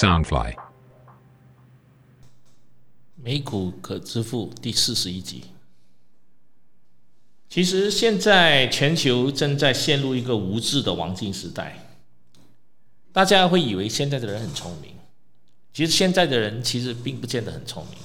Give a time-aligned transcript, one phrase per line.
[0.00, 0.54] Soundfly。
[3.16, 5.44] 美股可支付第四十一集。
[7.50, 11.84] 其实现在全球正在陷入一个无知的黄金时代，
[13.12, 14.94] 大家会以为现在的人很聪明，
[15.74, 17.98] 其实现在的人其实并不见得很聪明，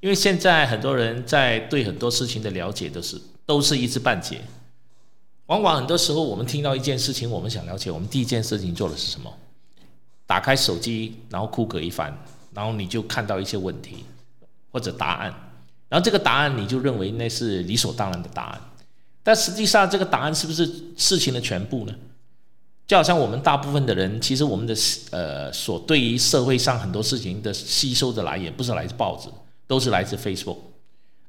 [0.00, 4.40] 因为现在很多人在对很多事情的了解都是都是一知半解。
[5.46, 9.32] 往往很多时候，我们听到一件事情，我们想了解，我们第一件事情做的是什么？
[10.30, 12.16] 打开手机，然后酷狗一翻，
[12.54, 14.04] 然后你就看到一些问题
[14.70, 15.34] 或者答案，
[15.88, 18.60] 然后这个答案你就认为那是理所当然的答案，
[19.24, 20.64] 但实际上这个答案是不是
[20.96, 21.92] 事情的全部呢？
[22.86, 24.72] 就好像我们大部分的人，其实我们的
[25.10, 29.28] 呃所对于社会上很多事情的吸收的来源，不是来自报纸，
[29.66, 30.58] 都是来自 Facebook，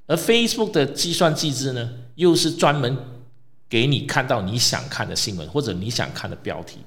[0.06, 2.96] 而 Facebook 的计算机制呢，又是专门
[3.68, 6.78] 给你看到你想看的新闻或者你想看的标题，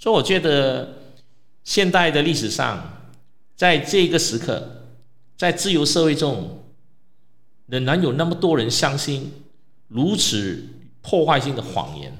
[0.00, 1.00] 所以我觉得。
[1.64, 3.10] 现代的历史上，
[3.56, 4.86] 在这个时刻，
[5.36, 6.64] 在自由社会中，
[7.66, 9.32] 仍然有那么多人相信
[9.88, 10.64] 如此
[11.00, 12.16] 破坏性的谎言。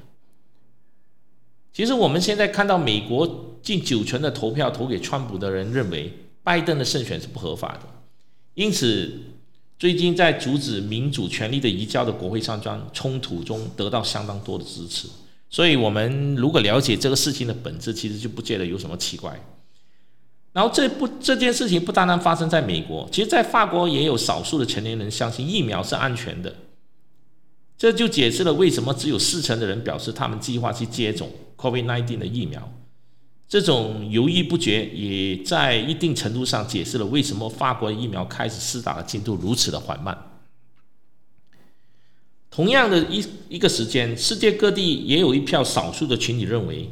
[1.72, 7.80] 其实我们现在看到美国近九成的投票投给川普的人认为拜登的胜选是不合法的，
[8.54, 9.20] 因此
[9.78, 15.08] 最近在阻止民主权利的移交的国会山庄冲突中得到相当多的支持。
[15.52, 19.38] 所以，我们如果了解这个事情的本质，其实就不觉得有什么奇怪。
[20.54, 26.56] 然后，这不这件事情不单单发生在美国，其实在法国也有少数的成年人相信疫苗是安全的。
[27.76, 32.72] 这就解释了为什么只有四成的人表示他们计划去接种 COVID-19 的疫苗。
[33.46, 40.31] 这种犹豫不决，也在一定程度上解释了为什么法国疫苗开始施打的进度如此的缓慢。
[42.52, 46.90] 同样的一一个时间，世界各地也有一票少数的群体认为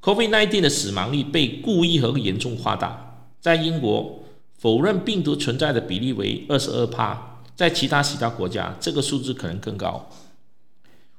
[0.00, 3.26] ，COVID-19 的死亡率被故意和严重夸大。
[3.40, 4.22] 在英国，
[4.56, 10.08] 否认病毒存在的比例为二十二帕，在其他其他国家，这个数字可能更高。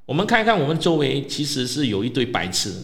[0.05, 2.81] 我们看看我们周围，其实是有一堆白痴，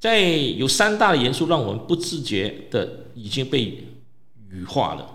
[0.00, 3.86] 在有三大的元素让我们不自觉的已经被
[4.50, 5.13] 羽化了。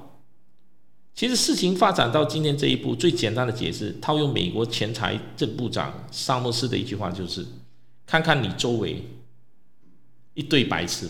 [1.19, 7.45] 其实事情发展到今天这一步，最简单的解释，套用美国前财政部长萨默斯的一句话，就是：
[8.05, 9.03] 看看你周围
[10.33, 11.09] 一堆白痴。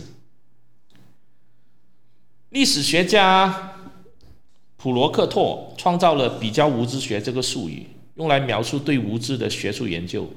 [2.48, 3.76] 历史学家
[4.76, 10.28] 普罗克托创造了“比较无知学”这个术语，用来描述对无知的学术研究。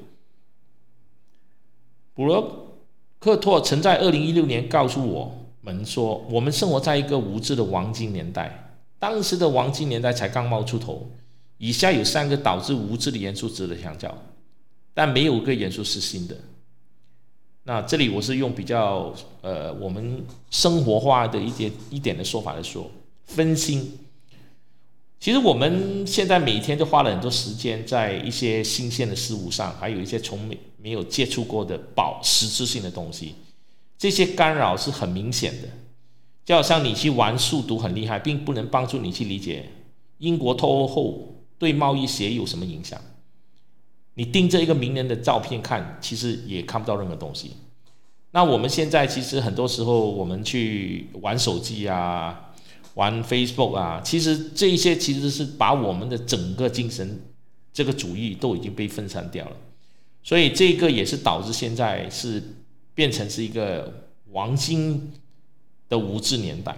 [2.14, 2.78] 普罗
[3.18, 8.60] 克托曾在二零一六年告诉我们说：“我们生活在一个无知的黄金年代。”
[9.04, 11.12] 当时的黄金年代才刚冒出头，
[11.58, 14.18] 以下有三个导致无知的元素值得强调，
[14.94, 16.38] 但没有一个元素是新的。
[17.64, 22.90] 那这里我是用比较呃我们生活化的一点一点的说法来说，
[23.26, 24.00] 分心。
[25.20, 33.36] 其实我们现在每天都花了很多时间在一些新鲜的事物上，还有一些从没没有接触过的保实质性的东西，
[33.98, 35.68] 这些干扰是很明显的。
[36.46, 39.70] 就好像你去玩数独很厉害，并不能帮助你去理解
[40.18, 43.00] 英国脱欧后对贸易协议有什么影响。
[44.16, 47.52] 你盯着一个名人的照片看，其实也看不到任何东西。
[48.32, 52.52] 那我们现在其实很多时候，我们去玩手机啊，
[52.96, 57.22] 玩 Facebook 啊，其实这些其实是把我们的整个精神
[57.72, 59.56] 这个主义都已经被分散掉了。
[60.22, 62.44] 所以这个也是导致现在是
[62.94, 65.14] 变成是一个黄金。
[65.94, 66.76] 的无知年代，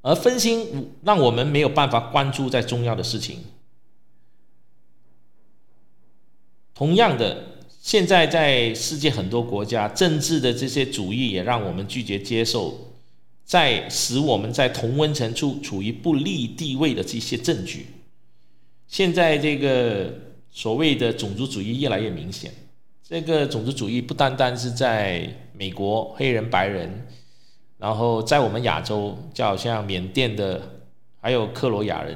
[0.00, 3.44] 而分心让我们没有办法关注在重要的事情。
[6.74, 7.44] 同样的，
[7.82, 12.94] 现在在世界很多国家，政治的这些主义也让我们拒绝接受，
[13.44, 17.88] 在使我们在同温层处处于不利地位的这些证据。
[18.88, 20.14] 现在这个
[20.50, 22.50] 所谓的种族主义越来越明显，
[23.06, 27.06] 这个种族主义不单单是在美国，黑人、白人。
[27.80, 30.60] 然后在我们亚洲，就好像缅甸的，
[31.18, 32.14] 还有克罗亚人，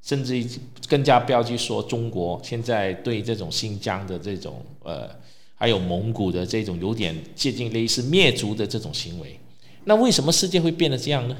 [0.00, 0.46] 甚至
[0.88, 5.10] 更加不要去说中国，现在对这种新疆的这种呃，
[5.56, 9.40] 还有蒙古的这种有点接近类似灭族的这种行为，
[9.86, 11.36] 那为什么世界会变得这样呢？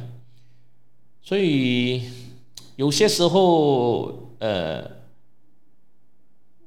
[1.23, 2.03] 所以
[2.75, 4.91] 有些时候，呃，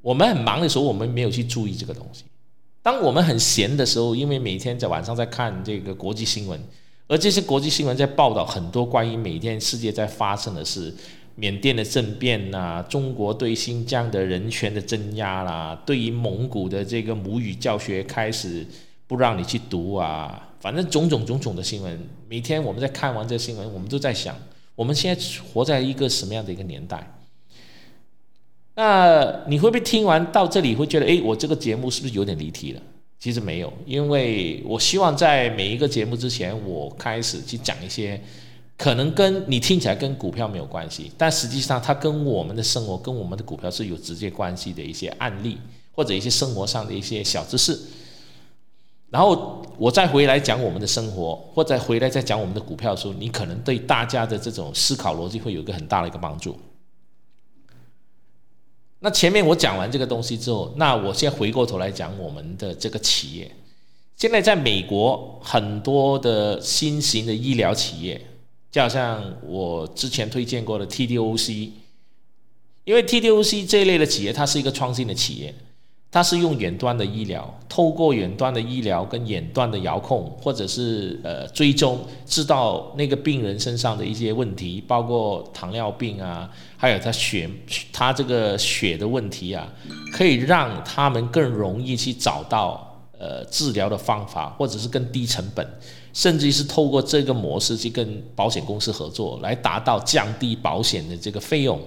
[0.01, 2.23] 我们很忙的时候，我们没有去注意这个东西；
[2.81, 6.57] 当我们很闲的时候，因为每天在晚上在看这个国际新闻。
[7.07, 10.91] 而这些国际新闻在报道很多关于每天世界在发生的事，
[11.35, 18.65] 缅甸的政变呐，中国对新疆的人权的镇压啦，对于蒙古的这个母语教学开始
[19.05, 22.09] 不让你去读啊，反正种种种种的新闻。
[22.27, 24.35] 每天我们在看完这新闻，我们都在想，
[24.73, 25.21] 我们现在
[25.53, 27.15] 活在一个什么样的一个年代？
[28.73, 32.81] 那你会不会听完到这里会觉得，哎，我这个节目是不是有点离题了？
[33.25, 38.21] 其实没有，因为我希望在每一个节目之前，我开始去讲一些
[38.77, 45.57] 可能跟你听起来跟股票没有关系，但实际上它跟我们的生活、跟我们的股票是有直接关系的一些案例，
[45.91, 47.75] 或者一些生活上的一些小知识。
[49.09, 56.55] 然后我再回来讲我们的生活，或者回来再讲我们的股票的时候，你可能对大家的这种思考逻辑会有一个很大的一个帮助。
[59.05, 63.51] 那前面我讲完这个东西之后，那我先回过头来讲我们的这个企业。
[64.17, 68.19] 现在在美国很多的新型的医疗企业，
[68.71, 71.69] 就好像我之前推荐过的 TDOC，
[72.83, 75.53] 因为 TDOC 这一类的企业，它是一个创新的企业。
[76.15, 87.49] 它是用远端的医疗，透过远端的医疗跟远端的遥控，或者是呃追踪，知道那个病人身上的一些问题，包括糖尿病啊，还有他血
[87.91, 89.67] 他这个血的问题啊，
[90.13, 95.67] 可以让他们更容易去找到呃治疗的方法，或者是更低成本，
[96.13, 101.77] 甚至是透过这个模式去跟保险公司合作，来达到降低保险的这个费用。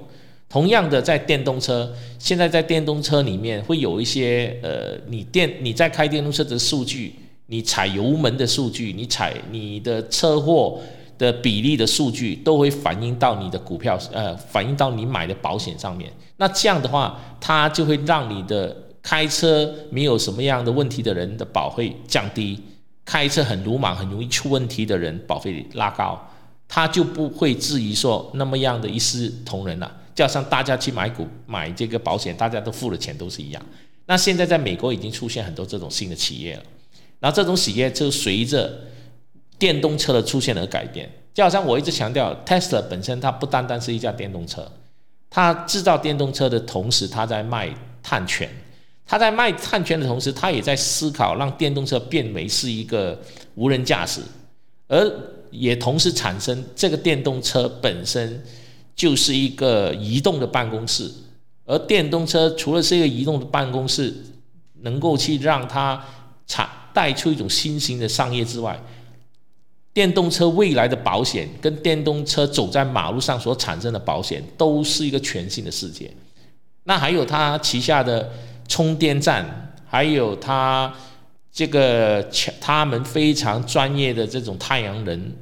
[0.49, 7.15] 同样的，在电动车，现在在电动车里面会有一些呃，你电你在开电动车的数据，
[7.47, 10.81] 你踩油门的数据，你踩你的车祸
[11.19, 16.11] 的比例的数据，都会反映到你的股票呃，反映到你买的保险上面。
[16.39, 22.59] 那这样的话，它就会让你的开车没有什么样的问题的人的保费降低，
[23.05, 26.19] 开车很鲁莽、很容易出问题的人保费拉高，
[26.67, 29.93] 他就不会质疑说那么样的一视同仁了。
[30.19, 33.67] 就像大家去买股买这个保险，大家都付了钱都是一样。
[34.06, 36.62] 那现在在美国已经出现很多这种新的企业了，
[37.20, 38.81] 然后这种企业就随着
[39.61, 41.09] 电动车的出现而改变。
[41.32, 44.69] 就好像我一直强调，Tesla 本身它不单单是一架电动车，
[45.31, 47.73] 它制造电动车的同时，它在卖
[48.03, 48.50] 碳权。
[49.06, 53.17] 它在卖碳权的同时，它也在思考让电动车变为是一个
[53.55, 54.21] 无人驾驶，
[54.88, 55.09] 而
[55.53, 58.43] 也同时产生这个电动车本身。
[58.99, 61.09] 就是一个移动的办公室，
[61.65, 64.12] 而电动车除了是一个移动的办公室，
[64.81, 66.05] 能够去让它
[66.49, 68.77] 产带出一种新型的商业之外，
[69.95, 76.12] 电动车未来的保险跟电动车走在马路上所产生的保险，都是一个全新的世界。
[76.83, 78.33] 那还有它旗下的
[78.67, 80.93] 充电站，还有它
[81.53, 82.29] 这个
[82.61, 85.33] 他们非常专业的这种太阳能。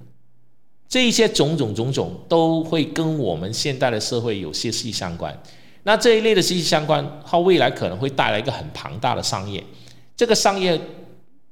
[0.89, 5.37] 这一些种种种种都会跟我们现代的社会有些息息相关。
[5.83, 9.63] 那这一类的息息相关，它未来可能会带来一个很庞大的商业。
[10.17, 10.81] 这个商业，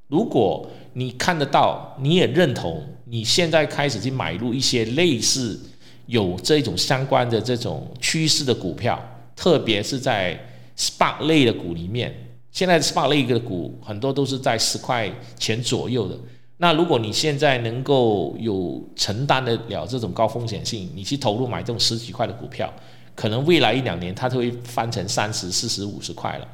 [0.09, 5.61] 如果你看得到，你也认同，你现在开始去买入一些类似
[6.07, 9.01] 有这种相关的这种趋势的股票，
[9.37, 10.39] 特别是在
[10.77, 12.13] SPA 类的股里面，
[12.51, 16.17] 现在 SPA 类的股很多都是在十块钱左右的。
[16.59, 22.73] 那如果你现在能够有承担得了这种高风险性，你去投入买这种十几块的股票，
[23.17, 26.49] 可能未来一两年它就会翻成三十、四十、五十块了，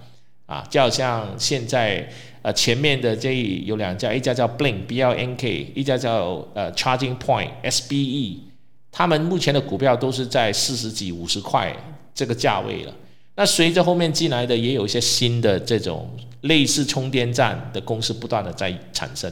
[0.46, 2.08] 啊，就好像现在
[2.40, 8.44] 呃前面的这有两家，一家叫 Blink B L N K，一家叫呃 Charging Point S B E，
[8.90, 11.76] 他们目前的股票都是在四十几、五十块
[12.14, 12.94] 这个价位了。
[13.36, 19.30] 那随着后面进来的也有一些新的这种类似充电站的公司不断的在产生。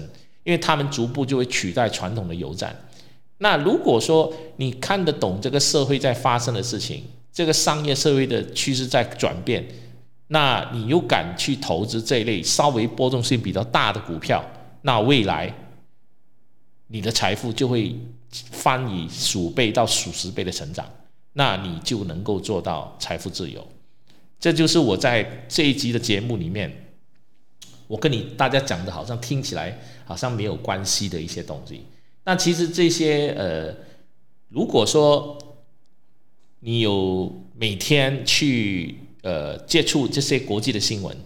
[0.48, 2.74] 因为他们逐步就会取代传统的油站。
[3.36, 9.62] 那如果说你看得懂这个社会在发生的事情，这个商业社会的趋势在转变，
[10.28, 14.42] 那你又敢去投资这一类稍微波动性比较大的股票，
[14.80, 15.54] 那未来
[16.86, 17.94] 你的财富就会
[18.30, 20.90] 翻以数倍到数十倍的成长，
[21.34, 23.62] 那你就能够做到财富自由。
[24.40, 26.87] 这就是我在这一集的节目里面。
[27.88, 31.82] 我跟你大家讲的，好像听起来好像没有关系的一些东西。
[32.24, 33.74] 那其实这些呃，
[34.50, 35.36] 如果说
[36.60, 41.16] 你有每天去呃接触这些国际的新闻，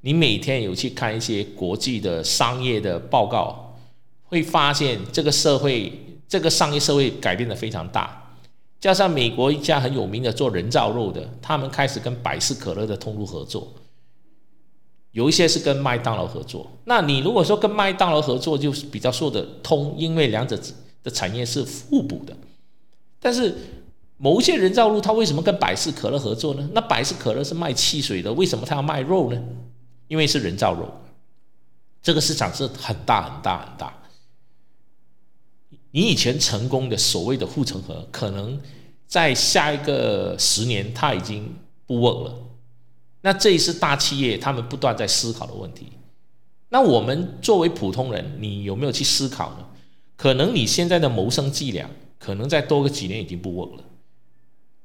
[0.00, 3.78] 你每天有去看一些国际的商业的报告，
[4.24, 5.92] 会发现这个社会
[6.28, 8.36] 这个商业社会改变的非常大。
[8.80, 13.72] 加上美国一家很有名的做人造肉的，他们开始跟百事可乐的通路合作。
[15.12, 20.58] 有一些是跟麦当劳合作，那你如果说跟麦当劳合作，就是比较说得通，因为两者
[21.02, 22.36] 的产业是互补的。
[23.18, 23.54] 但是
[24.16, 26.68] 某一些人造肉，他为什么跟百事可乐合作呢？
[26.72, 29.42] 那百事可乐是卖汽水的，为什么他要卖肉呢？
[30.08, 30.88] 因为是人造肉。
[32.02, 33.94] 这个市场是很大很大很大。
[35.90, 38.60] 你以前成功的所谓的护城河，可能
[39.06, 42.34] 在下一个十年它已经不稳了。
[43.20, 45.92] 那这是大企业他们不断在思考的问题。
[46.70, 49.66] 那我们作为普通人，你有没有去思考呢？
[50.16, 53.84] 可能你现在的谋生伎俩，可能再多个几年已经不 work 了，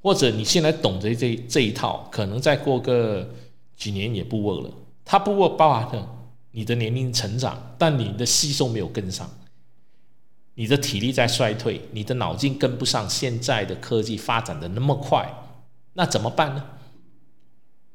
[0.02, 3.30] 或者你现在懂得这这一套，可能再过个
[3.76, 4.72] 几年也不 work 了。
[5.04, 6.08] 它不 work 包含了
[6.52, 9.30] 你的年龄成长，但你的吸收没有跟上。
[10.56, 15.28] 你的体力在衰退，你的脑筋跟不上现在的科技发展的那么快，
[15.94, 16.64] 那怎么办呢？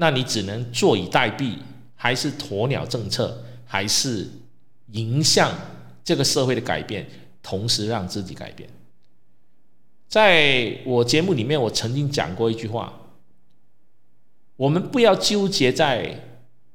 [0.01, 1.59] 那你只能坐以待毙，
[1.95, 4.29] 还是鸵鸟政策，还是
[4.93, 5.53] 迎向
[6.03, 7.07] 这个社会的改变，
[7.43, 8.71] 同时让自己改变？
[10.09, 12.93] 在我节目里面，我曾经讲过一句话：
[14.57, 16.19] 我们不要纠结在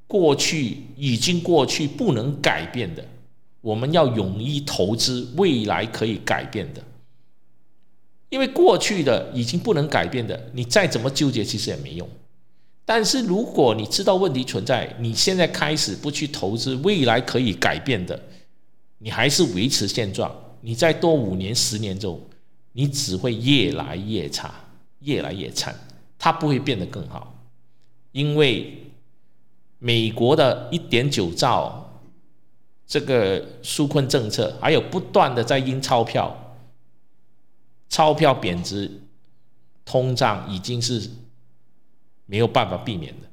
[0.05, 3.03] 过去已经过去不能改变的。
[3.61, 6.83] 我们要勇于投资未来可以改变的，
[8.27, 12.07] 因为过去的已经不能改变的，你再怎么纠结其实也没用。
[12.85, 18.19] 但是如果你知道问题存在，你现在开始不去投资未来可以改变的，
[18.97, 22.21] 你还是维持现状，你再多五年、十年之后，
[22.73, 24.53] 你只会越来越差，
[24.99, 25.73] 越来越惨，
[26.17, 27.35] 它不会变得更好，
[28.11, 28.91] 因为
[29.79, 31.79] 美国的一点九兆。
[32.85, 36.55] 这个纾困政策，还有不断的在印钞票，
[37.89, 38.91] 钞票贬值，
[39.85, 41.09] 通胀已经是
[42.33, 43.27] 没有办法避免的。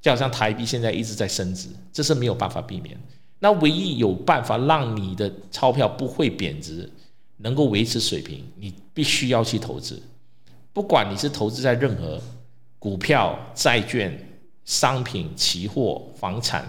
[0.00, 2.96] 就好像台币现在一直在升值，这是没有办法避免。
[3.40, 6.88] 那唯一有办法让你的钞票不会贬值，
[7.38, 10.00] 能够维持水平，你必须要去投资。
[10.72, 12.22] 不管你是投资在任何
[12.78, 14.16] 股票、债券、
[14.64, 16.64] 商品、期货、房产、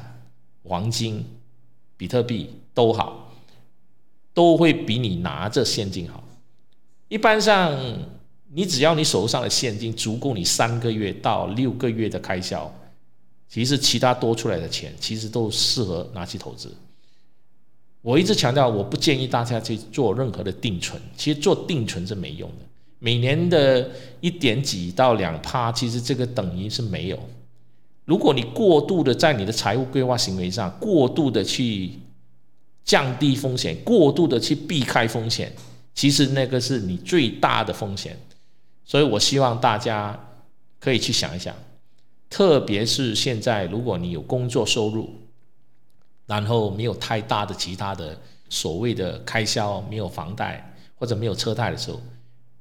[0.63, 1.23] 黄金。
[2.01, 3.31] 比特币都好，
[4.33, 6.23] 都会比你拿着现金好。
[7.09, 7.77] 一般上，
[8.53, 12.69] 你只要你手上的现金足够你三个月到六个月的开销，
[13.47, 16.73] 其实其他多出来的钱，其实都适合拿去投资。
[18.01, 22.65] 我一直强调，我不建议大家去做任何的定存，其实做定存是没用的。
[22.99, 23.89] 每年的
[24.19, 27.19] 一点几到两趴，其实这个等于是没有。
[28.05, 31.91] 如果你过度的在你的财务规划行为上过度的去
[32.83, 35.53] 降低风险，过度的去避开风险，
[35.93, 38.19] 其实那个是你最大的风险。
[38.91, 40.19] 所以我希望大家
[40.77, 41.55] 可以去想一想，
[42.29, 45.09] 特别是现在，如果你有工作收入，
[46.25, 48.19] 然后没有太大的其他的
[48.49, 52.01] 所谓的开销，没有房贷或者没有车贷的时候，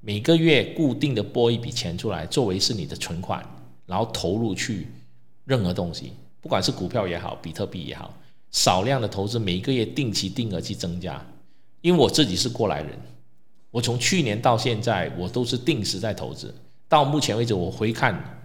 [0.00, 3.44] 每个月固定的拨一笔钱出来，作为是你的存款，
[3.86, 4.86] 然后投入去。
[5.46, 8.14] 任何东西，不管是股票也好，比特币也好，
[8.52, 11.20] 少量的投资，每一个月定期定额去增加。
[11.80, 12.96] 因为我自己是过来人，
[13.70, 16.54] 我从去年到现在，我都是定时在投资。
[16.88, 18.42] 到目前为止，我回看，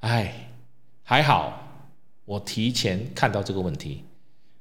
[0.00, 0.50] 哎，
[1.02, 1.68] 还好，
[2.24, 4.04] 我提前看到这个问题。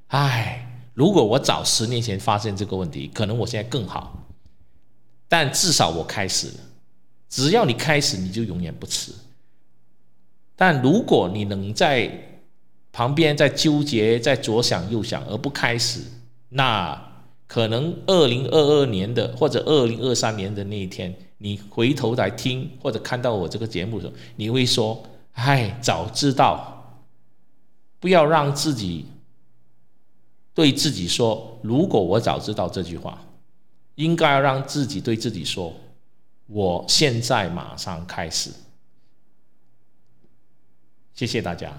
[0.07, 4.27] 哎，如果我早十年前发现这个问题，可能我现在更好。
[5.27, 6.59] 但至少我开始了，
[7.29, 9.13] 只要你开始，你就永远不迟。
[10.55, 12.09] 但如果你能在
[12.91, 16.01] 旁边在纠结、在左想右想而不开始，
[16.49, 17.06] 那
[17.47, 25.01] 可能二零二二年的或者二零二三年的那一天，你回头来听或者看到我这个节目的时候，你会说
[25.33, 26.73] ：“唉，早知道。”
[27.99, 29.05] 不要让自己
[30.53, 33.25] 对自己说：“如果我早知道这句话，
[33.95, 35.73] 应该要让自己对自己说：
[36.45, 38.51] 我现在马上开始。”
[41.15, 41.73] 谢谢大家。